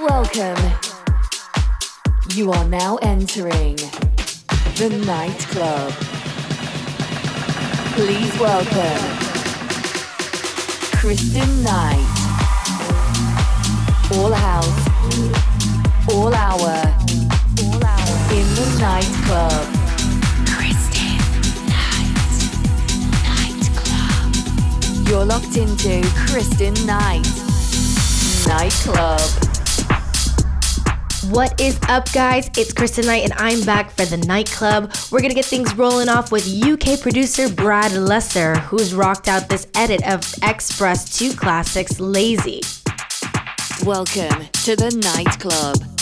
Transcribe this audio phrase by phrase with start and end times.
[0.00, 0.56] Welcome.
[2.32, 3.74] You are now entering
[4.76, 5.90] the nightclub.
[7.94, 9.18] Please welcome
[11.00, 12.06] Kristen Knight.
[14.14, 14.86] All house,
[16.12, 16.94] all hour,
[17.64, 19.66] all hour in the nightclub.
[20.46, 21.18] Kristen
[21.66, 22.14] Knight,
[23.34, 25.08] nightclub.
[25.08, 27.26] You're locked into Kristen Knight,
[28.46, 29.47] nightclub.
[31.30, 32.48] What is up, guys?
[32.56, 34.90] It's Kristen Knight, and I'm back for the nightclub.
[35.10, 39.66] We're gonna get things rolling off with UK producer Brad Lesser, who's rocked out this
[39.74, 42.62] edit of X-Press 2 Classics Lazy.
[43.84, 45.97] Welcome to the nightclub.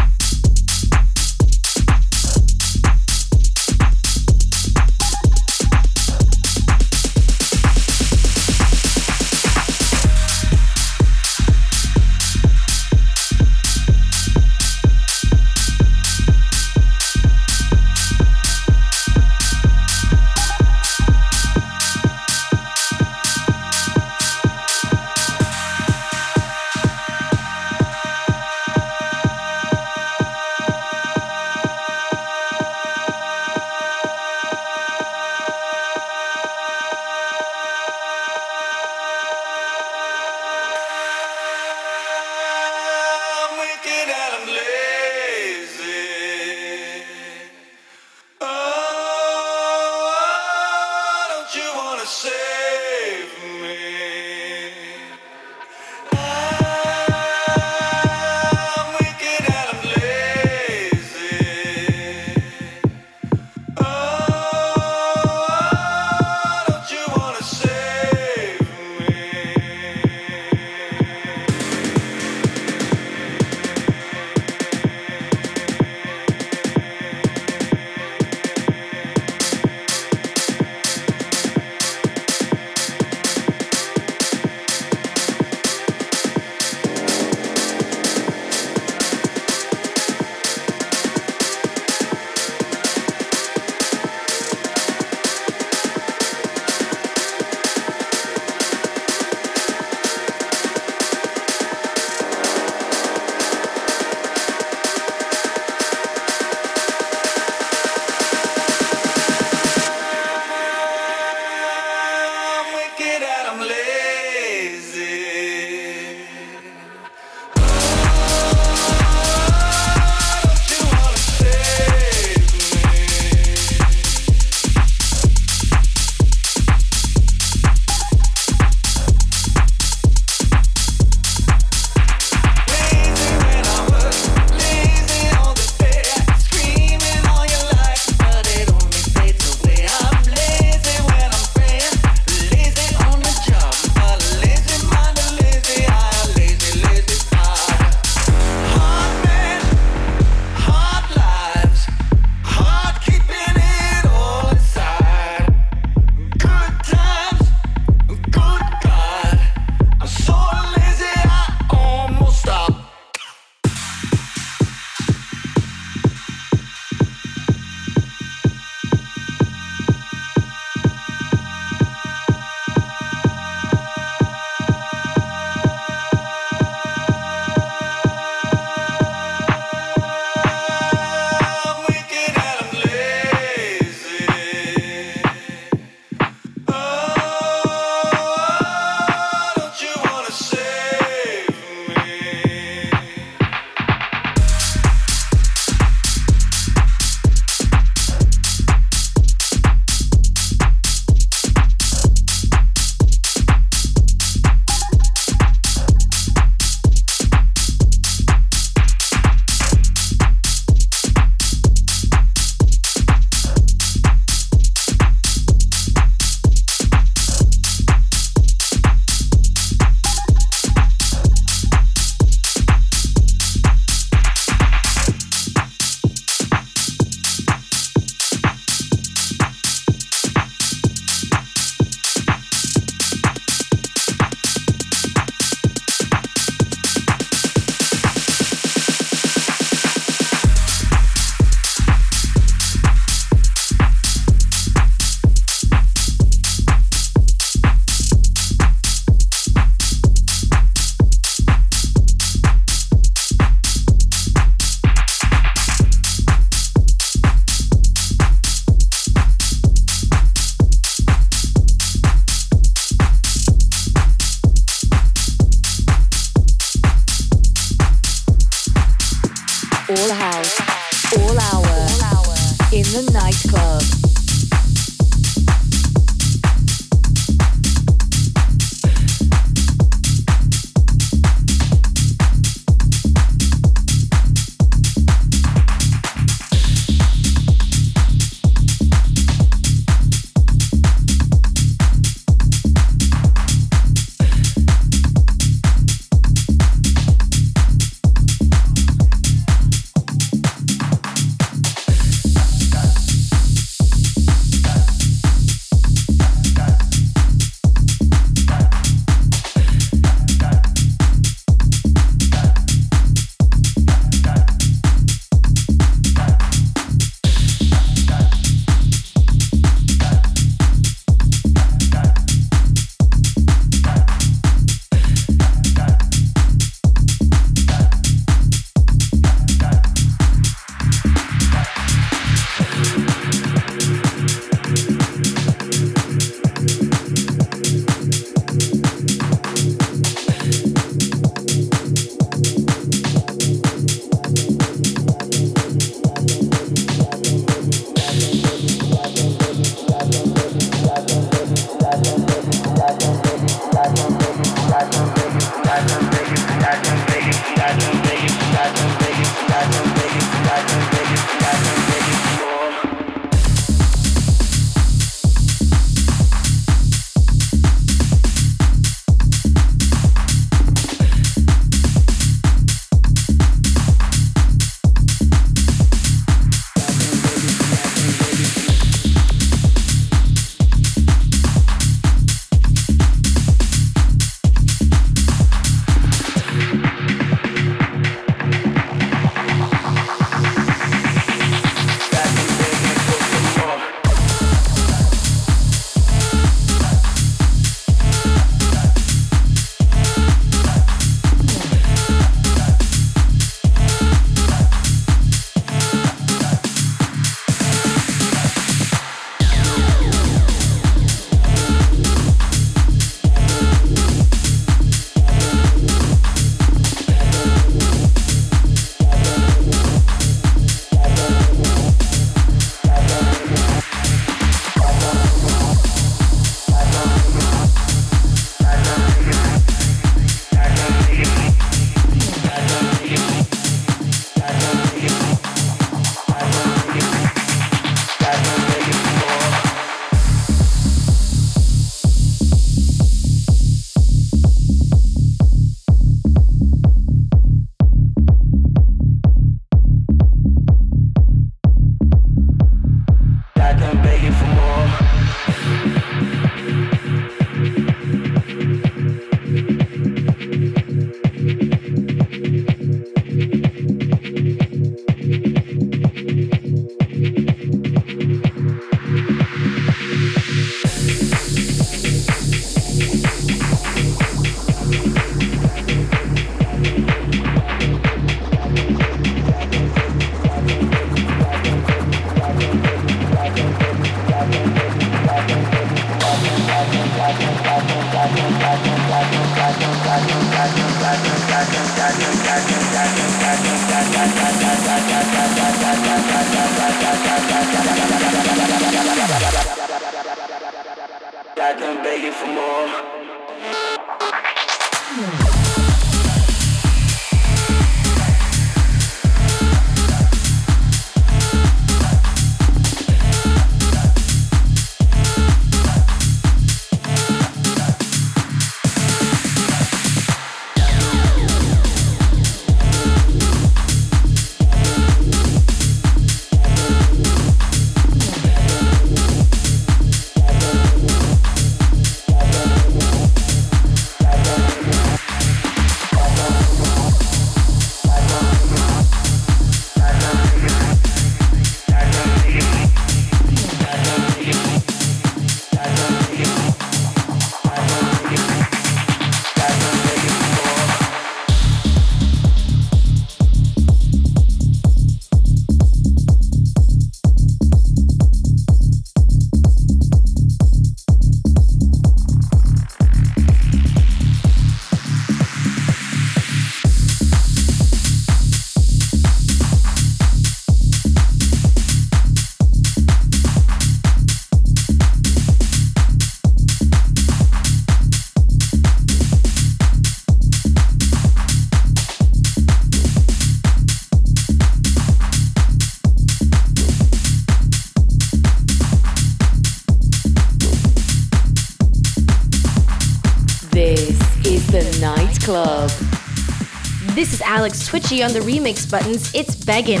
[597.20, 599.34] This is Alex Twitchy on the remix buttons.
[599.34, 600.00] It's Beggin'.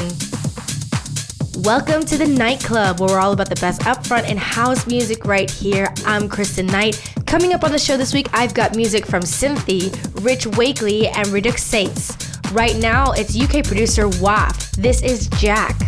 [1.62, 5.50] Welcome to the nightclub, where we're all about the best upfront and house music right
[5.50, 5.92] here.
[6.06, 7.12] I'm Kristen Knight.
[7.26, 9.90] Coming up on the show this week, I've got music from Cynthia,
[10.22, 12.16] Rich Wakley, and Redux Saints.
[12.52, 14.70] Right now, it's UK producer WAF.
[14.76, 15.78] This is Jack.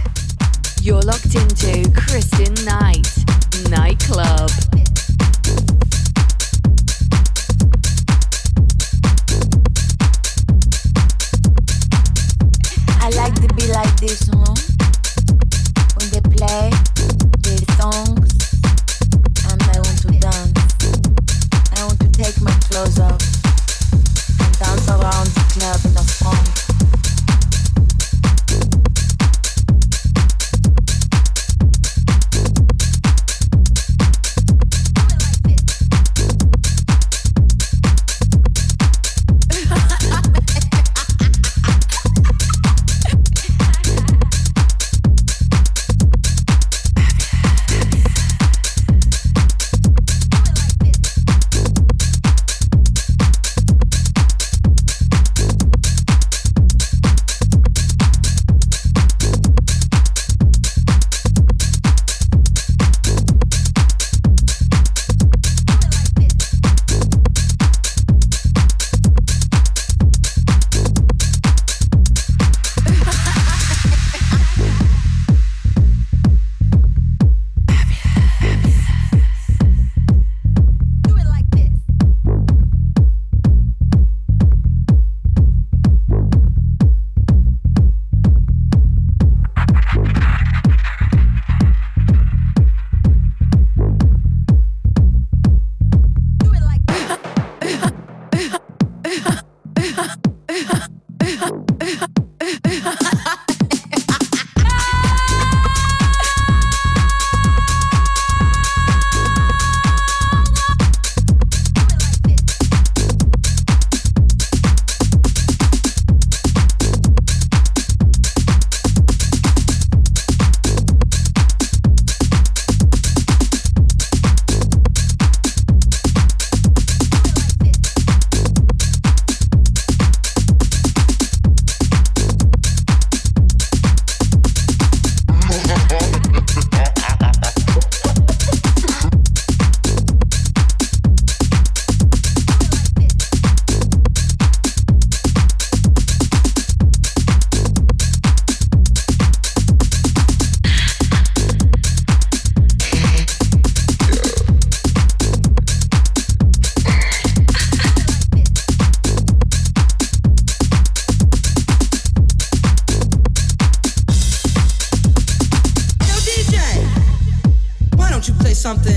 [0.82, 3.08] You're locked into Kristen Knight,
[3.70, 4.50] Nightclub.
[14.02, 14.71] This, huh?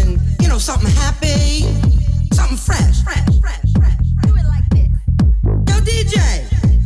[0.05, 1.62] and you know something happy,
[2.33, 3.03] something fresh.
[3.03, 4.89] fresh, fresh, fresh Do it like this.
[5.43, 6.17] Yo, DJ,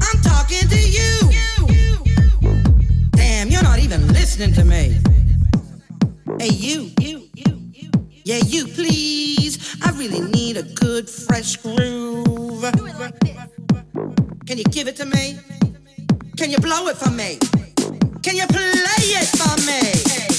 [0.02, 1.12] I'm talking to you.
[3.12, 4.98] Damn, you're not even listening to me.
[6.40, 7.72] Hey, you, you, you,
[8.24, 9.78] yeah, you, please.
[9.84, 12.64] I really need a good fresh groove.
[12.64, 13.20] Like
[14.46, 15.40] Can you give it to me?
[16.38, 17.38] Can you blow it for me?
[18.24, 20.39] Can you play it for me?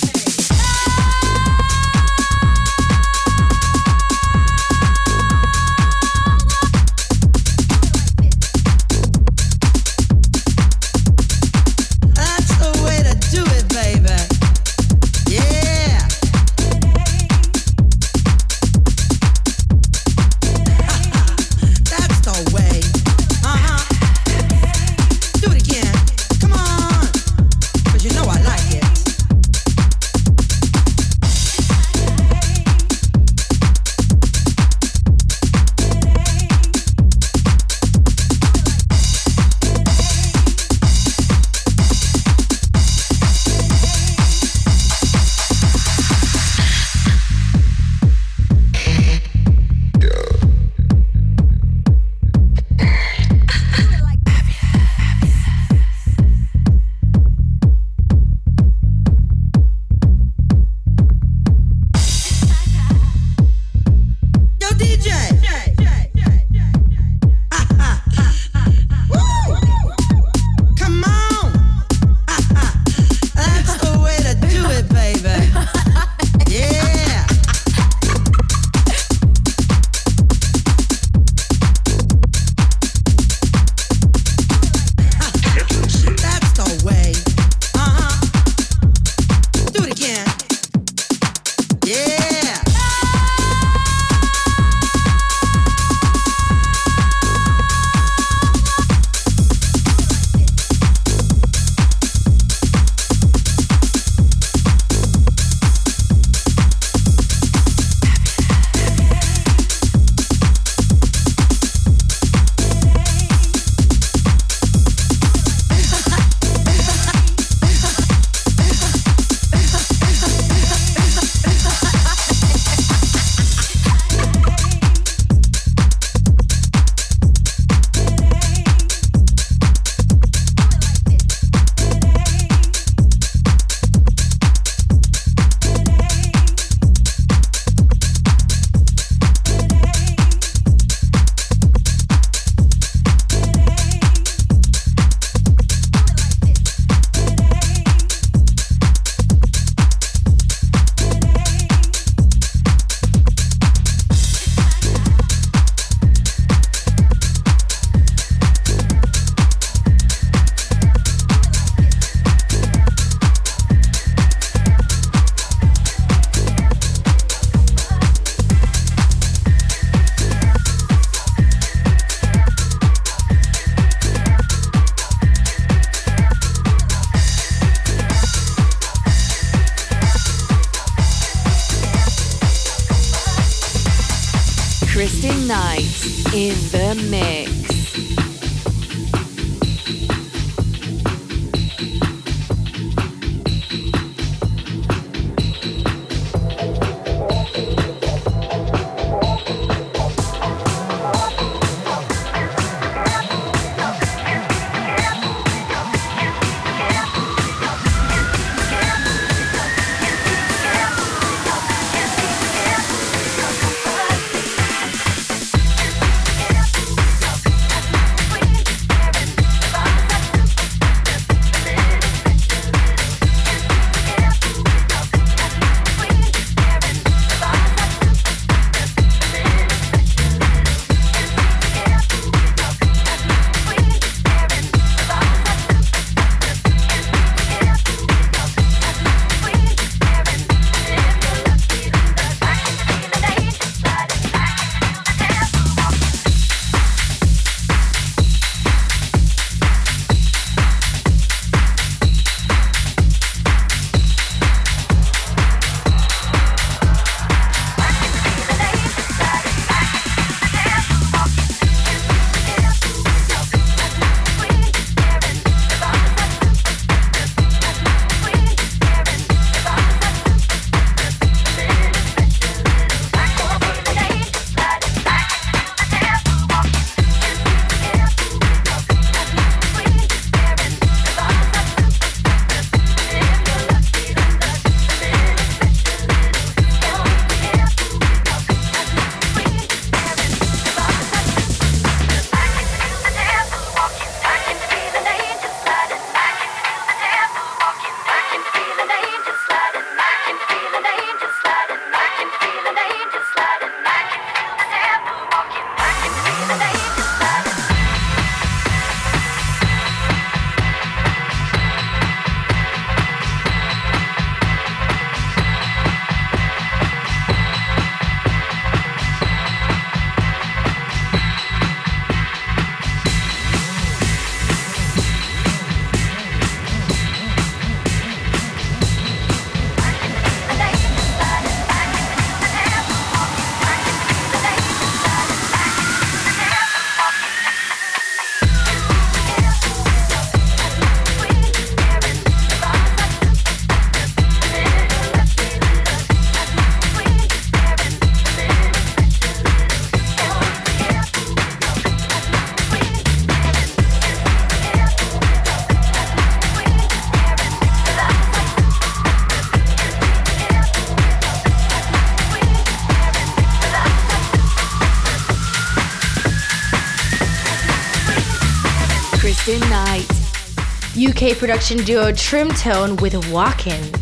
[371.21, 373.93] UK production duo Trimtone with Walkin'.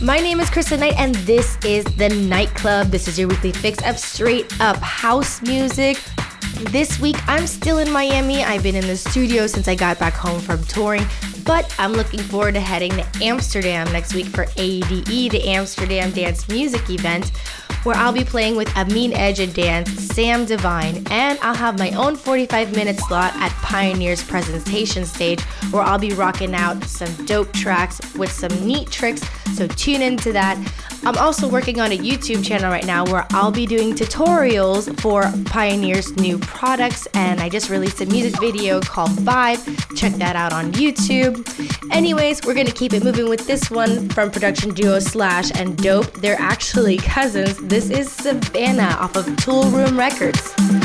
[0.00, 2.86] My name is Kristen Knight, and this is The Nightclub.
[2.86, 5.98] This is your weekly fix of straight up house music.
[6.70, 8.42] This week, I'm still in Miami.
[8.42, 11.04] I've been in the studio since I got back home from touring,
[11.44, 16.48] but I'm looking forward to heading to Amsterdam next week for ADE, the Amsterdam Dance
[16.48, 17.32] Music event
[17.84, 21.90] where I'll be playing with Amine Edge and Dance, Sam Divine, and I'll have my
[21.92, 25.40] own 45 minute slot at Pioneer's presentation stage
[25.70, 29.22] where I'll be rocking out some dope tracks with some neat tricks,
[29.54, 30.56] so tune into that.
[31.04, 35.22] I'm also working on a YouTube channel right now where I'll be doing tutorials for
[35.50, 39.96] Pioneer's new products, and I just released a music video called Vibe.
[39.96, 41.42] Check that out on YouTube.
[41.90, 46.20] Anyways, we're gonna keep it moving with this one from production duo Sllash and Doppe.
[46.20, 47.56] They're actually cousins.
[47.58, 50.81] This is Savannah off of Toolroom Records.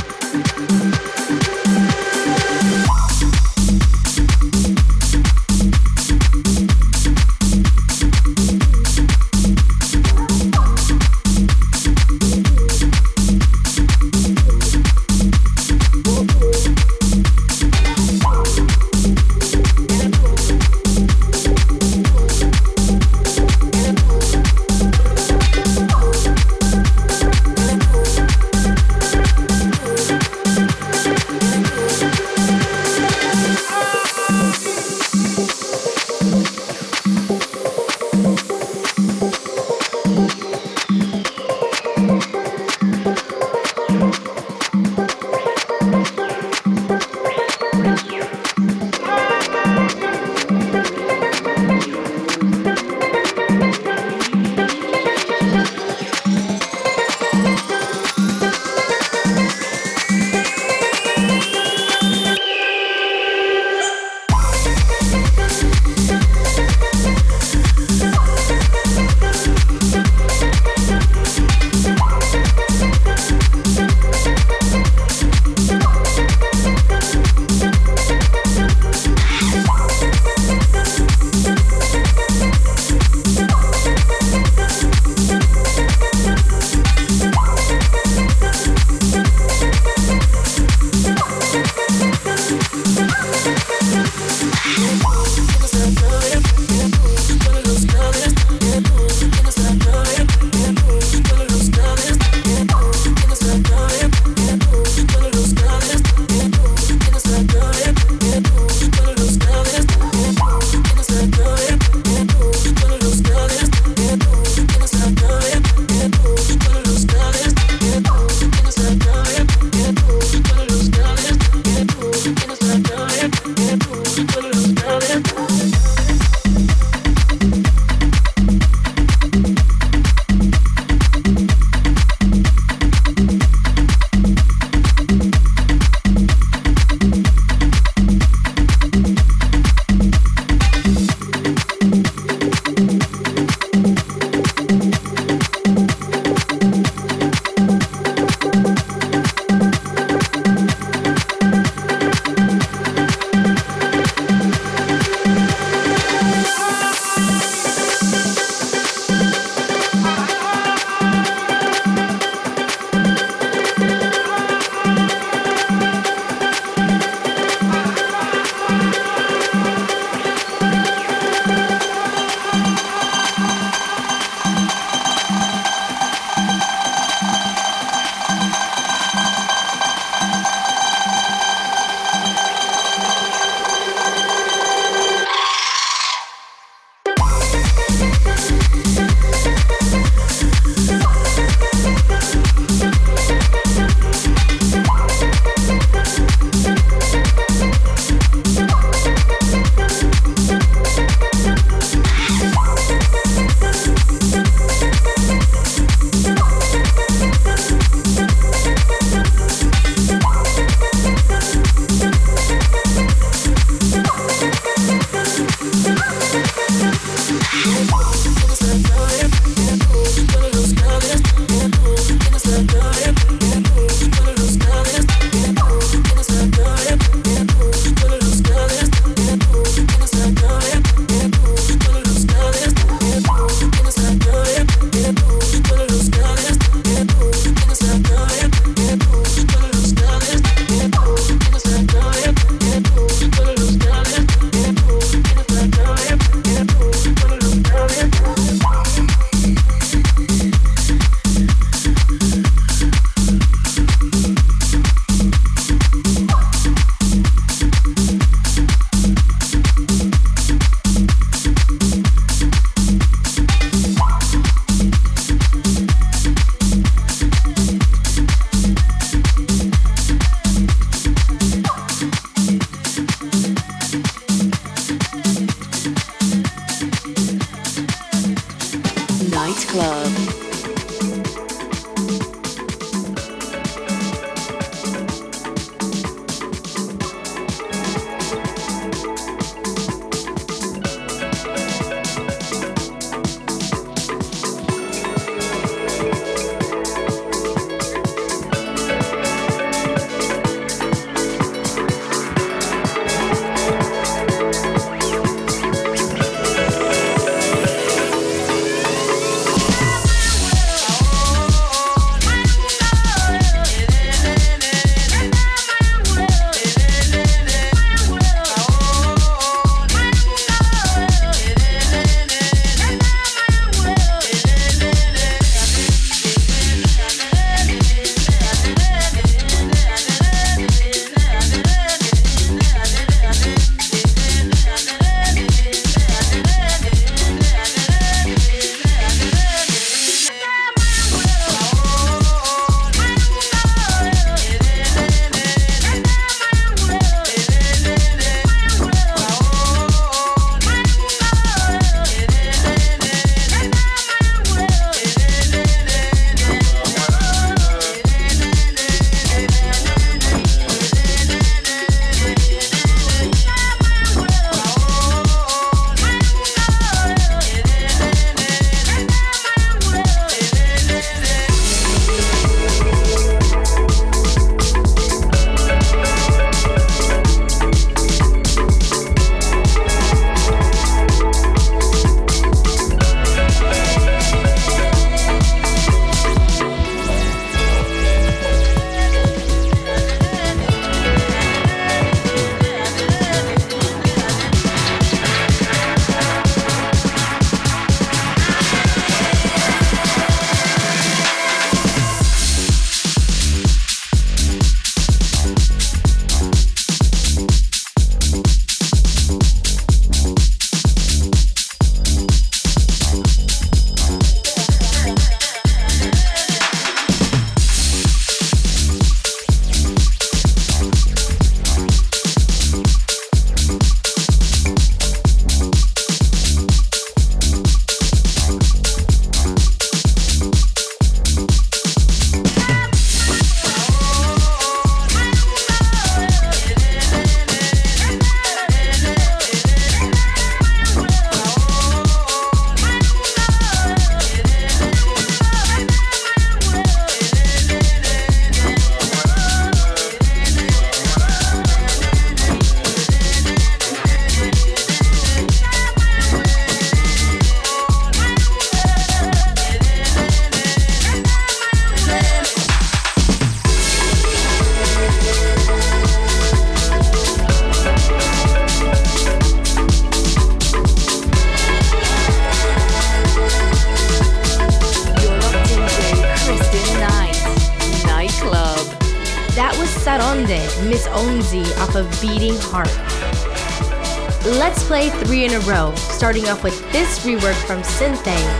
[486.18, 488.57] Starting off with this rework from Synthé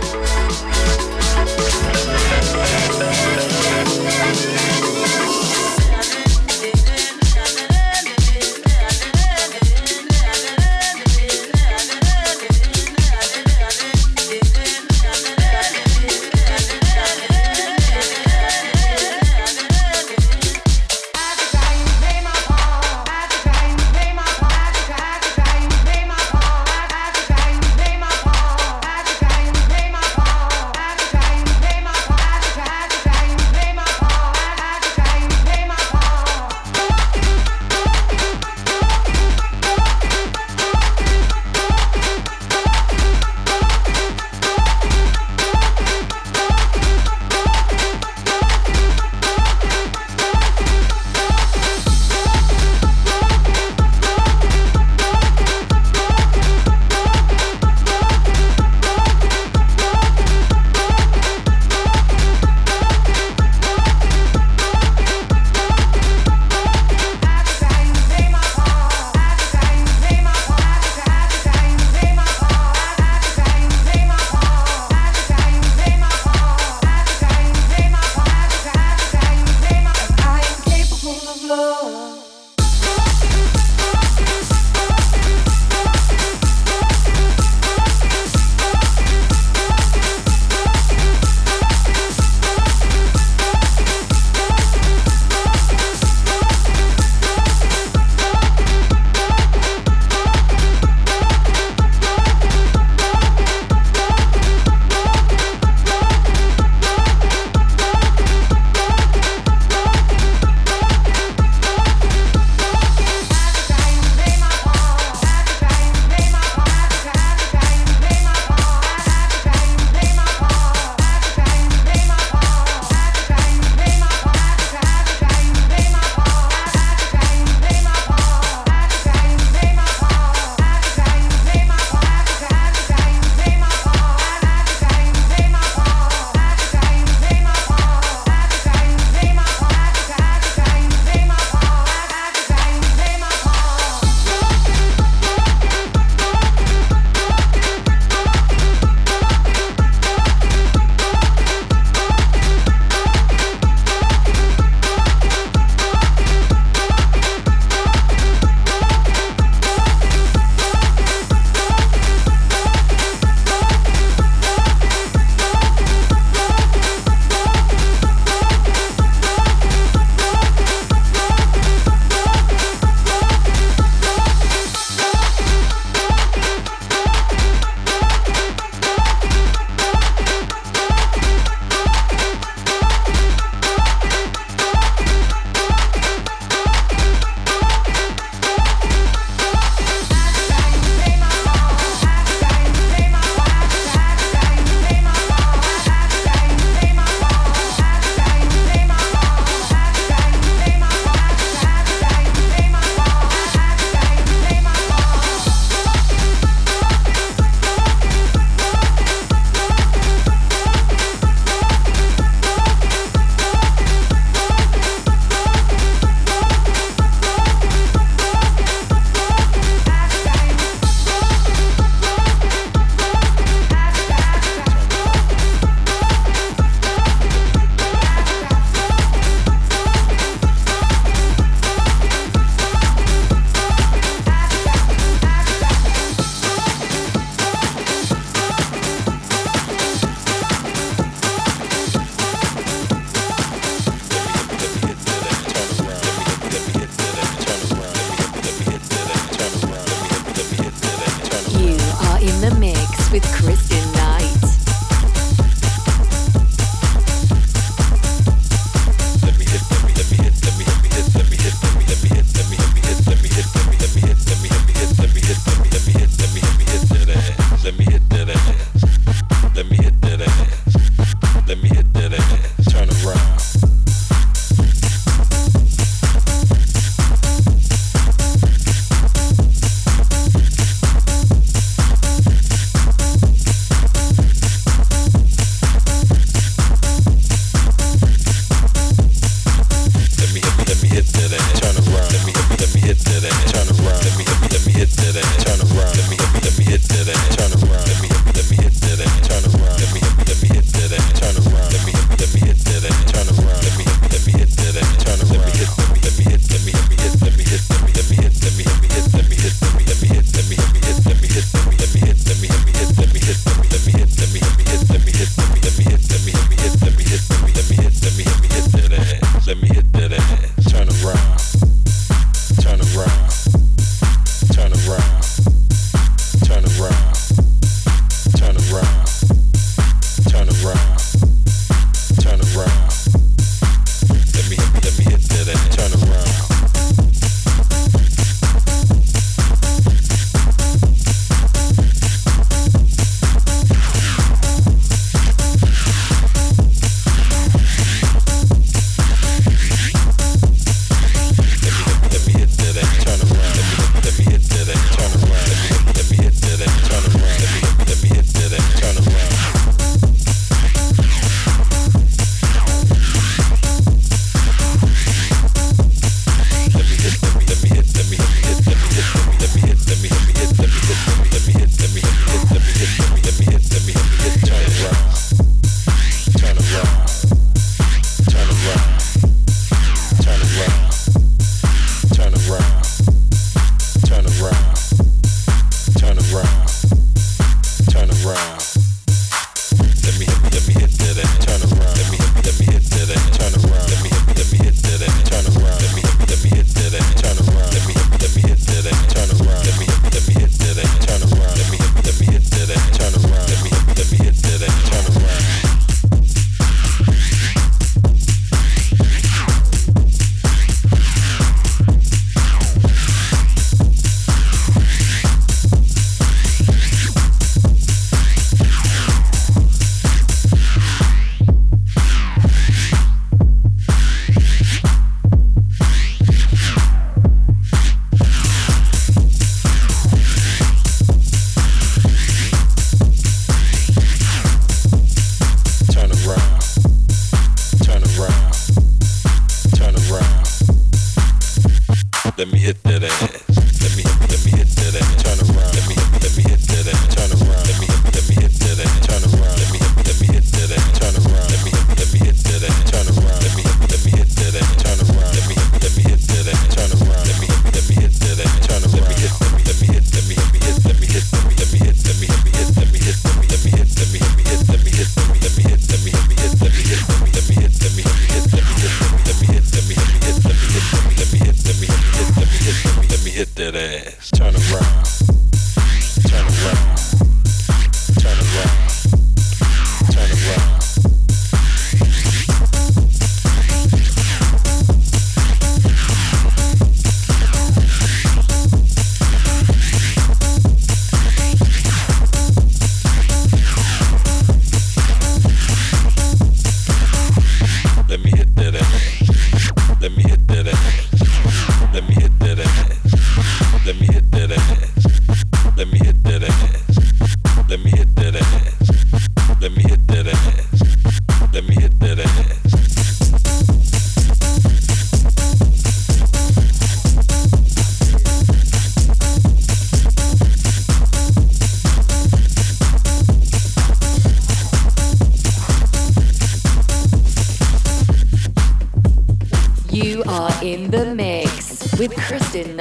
[532.08, 532.76] with Kristen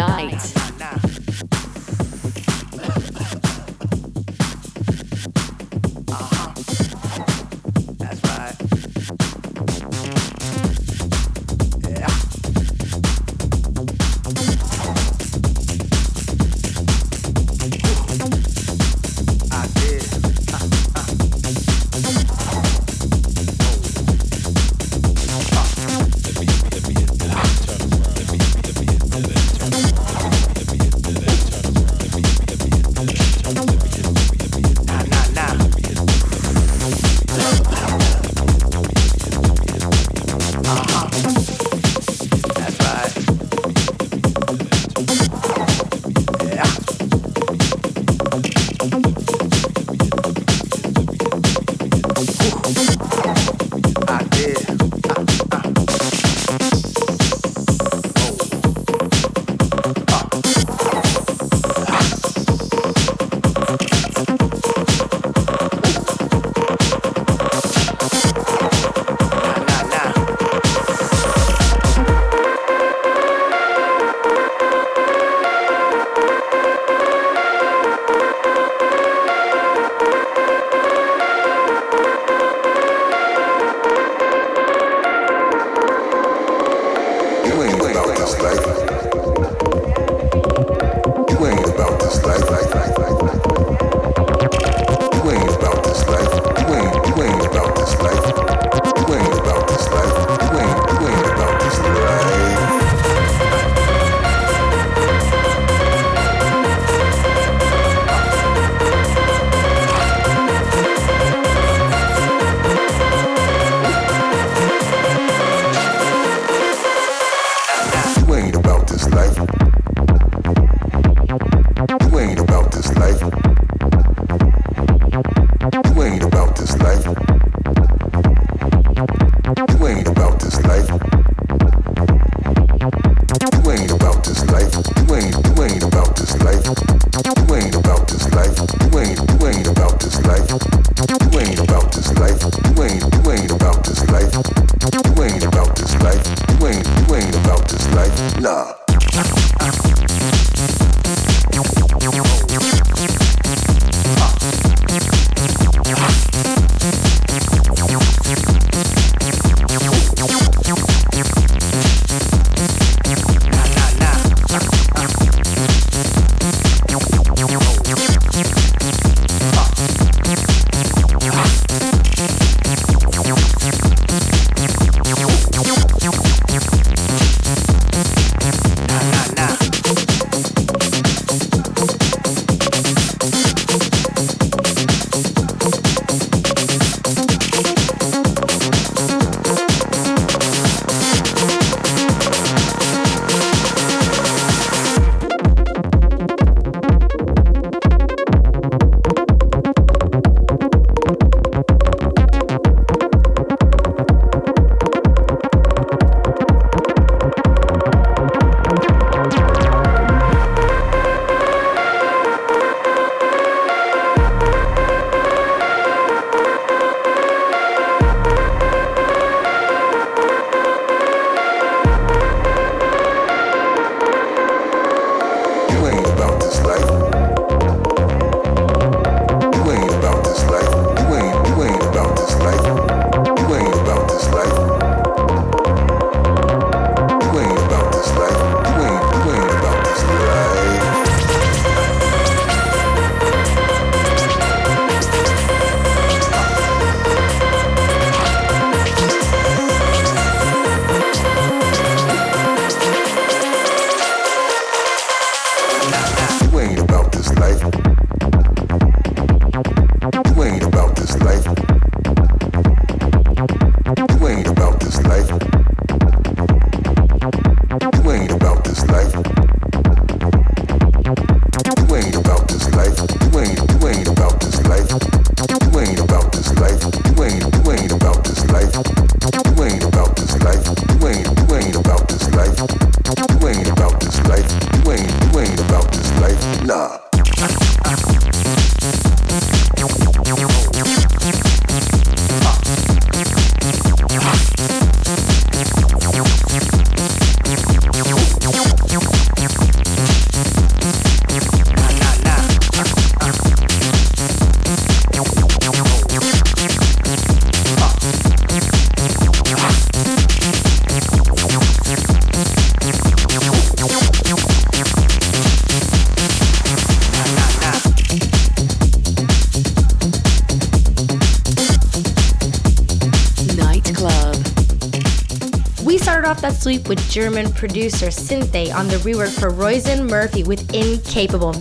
[325.88, 326.26] Knight.
[326.26, 331.54] off that sweep with German producer Synthé on the rework for Roisin Murphy with Incapable.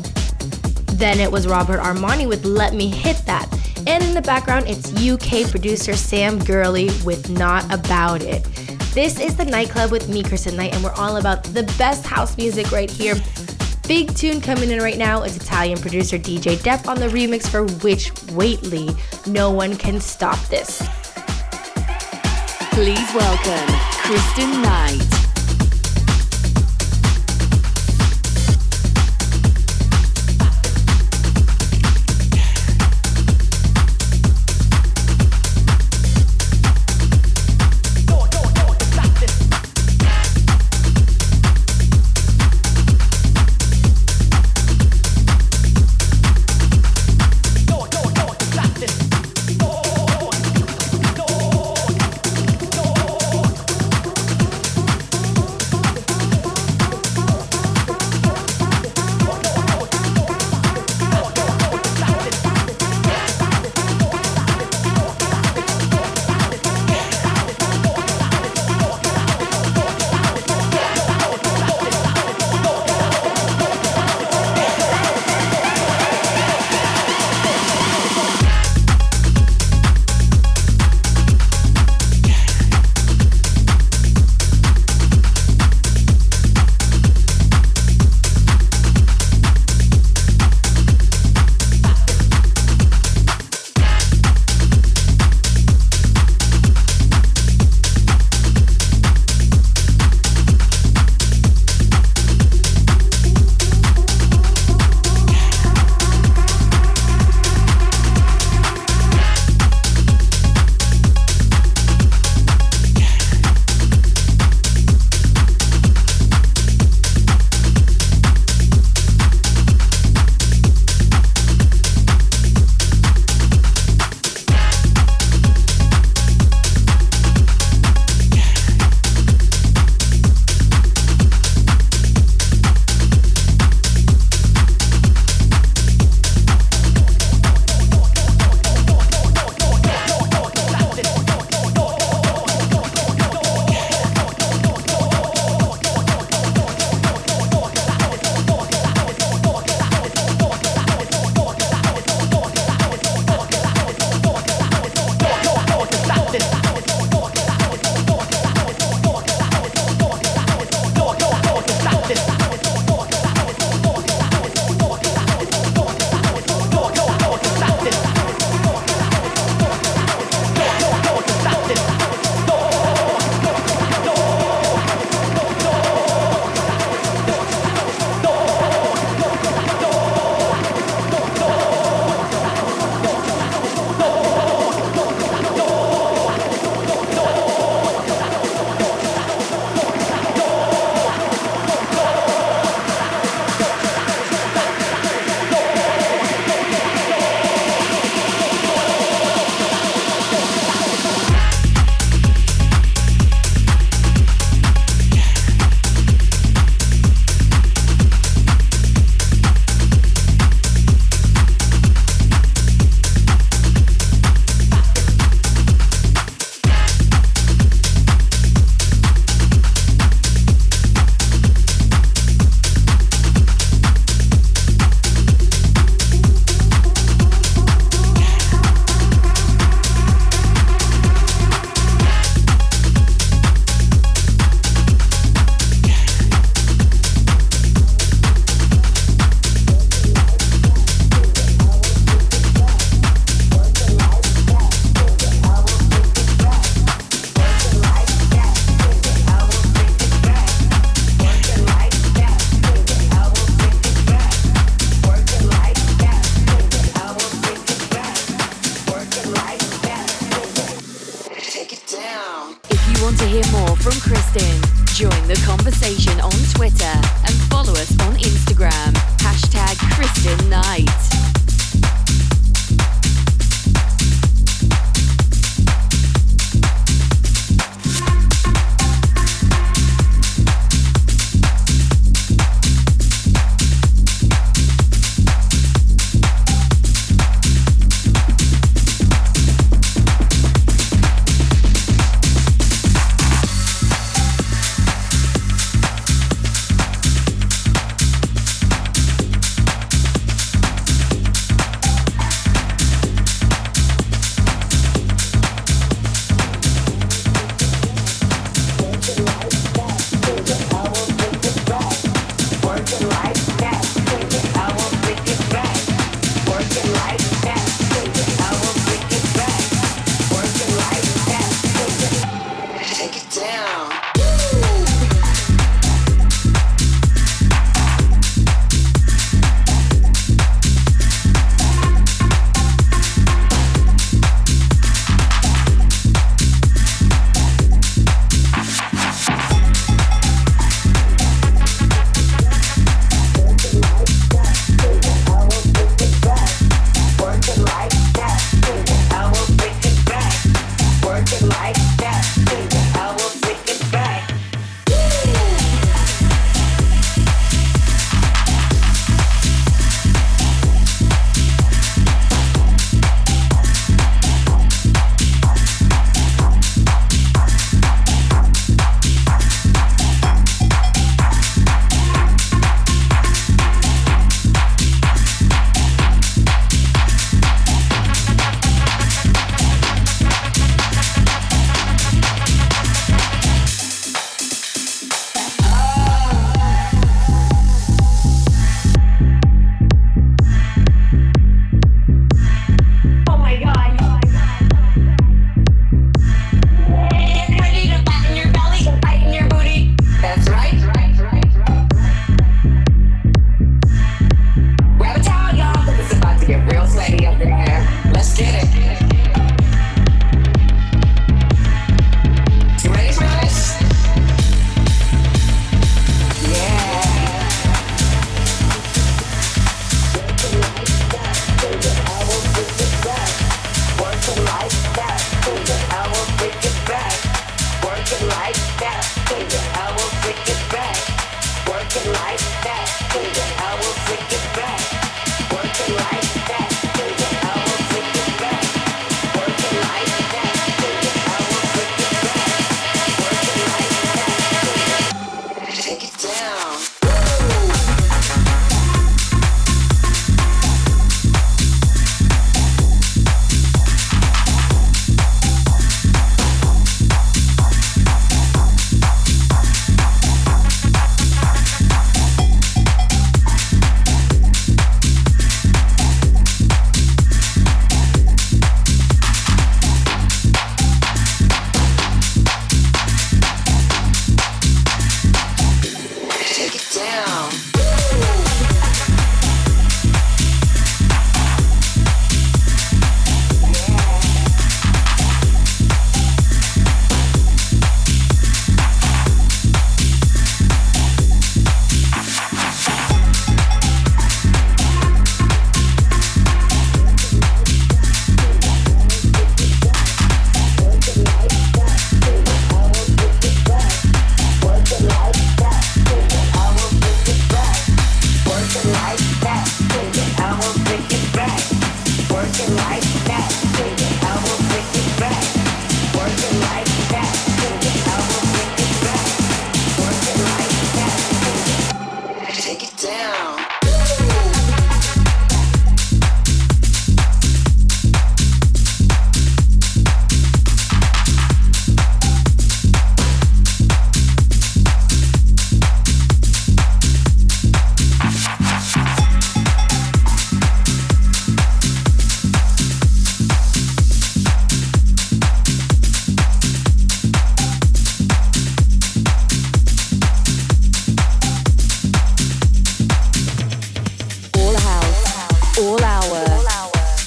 [0.97, 3.47] Then it was Robert Armani with Let Me Hit That.
[3.87, 8.43] And in the background, it's UK producer Sam Gurley with Not About It.
[8.93, 12.37] This is the nightclub with me, Kristen Knight, and we're all about the best house
[12.37, 13.15] music right here.
[13.87, 17.65] Big tune coming in right now is Italian producer DJ Depp on the remix for
[17.87, 18.97] Rich Wakley.
[19.29, 20.79] No one can stop this.
[22.73, 25.26] Please welcome Kristen Knight.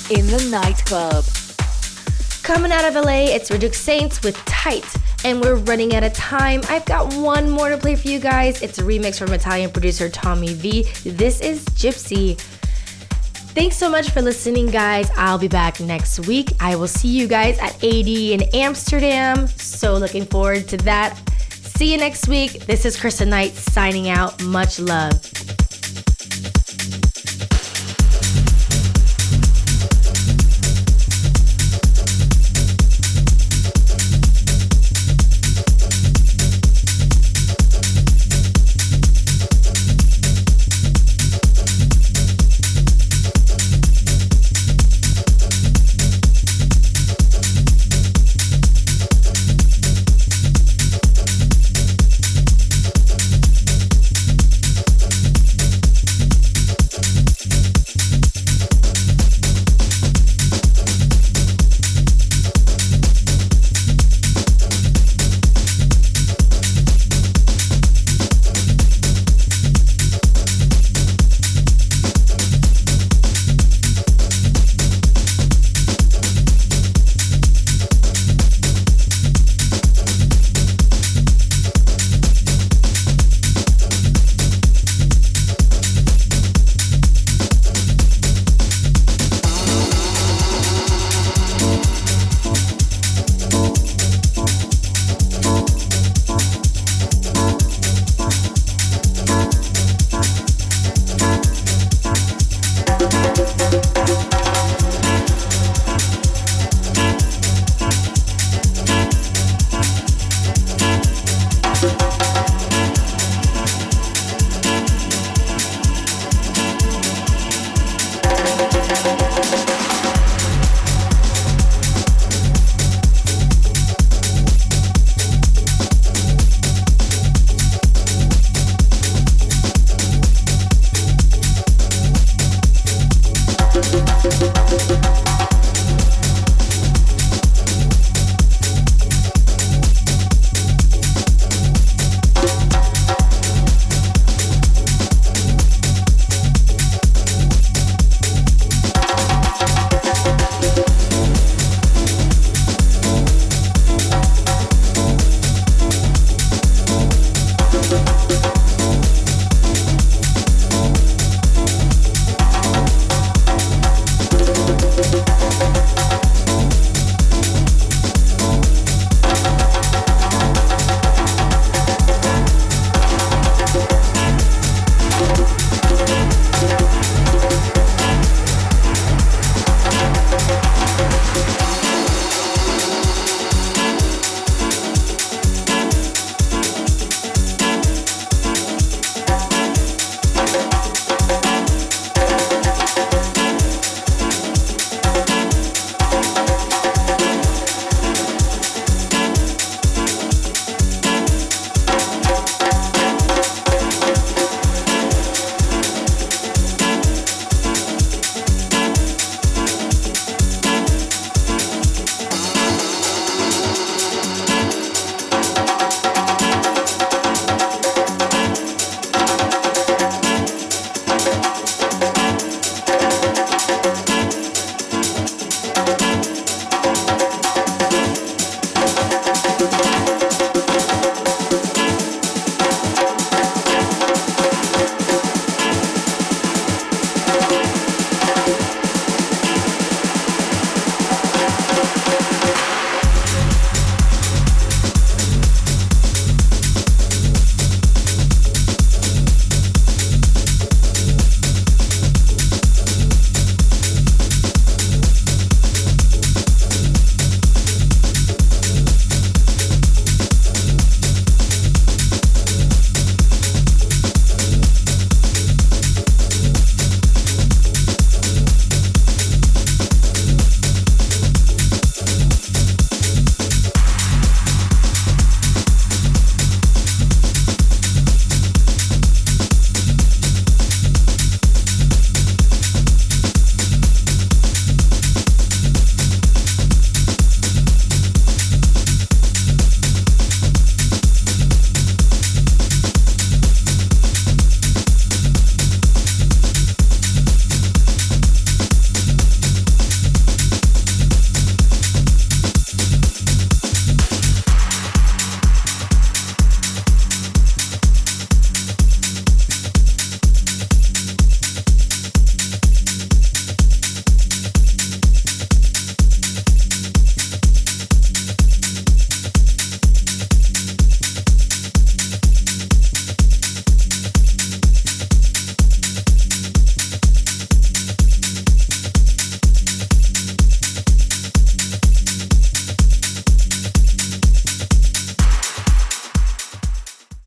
[0.09, 1.23] In the nightclub.
[2.41, 4.83] Coming out of LA, it's Redux Saints with Tight,
[5.23, 6.61] and we're running out of time.
[6.67, 8.63] I've got one more to play for you guys.
[8.63, 10.81] It's a remix from Italian producer Tommy V.
[11.03, 12.39] This is Gypsy.
[13.53, 15.11] Thanks so much for listening, guys.
[15.15, 16.53] I'll be back next week.
[16.59, 19.45] I will see you guys at AD in Amsterdam.
[19.47, 21.21] So looking forward to that.
[21.51, 22.65] See you next week.
[22.65, 24.41] This is Kristen Knight signing out.
[24.41, 25.58] Much love.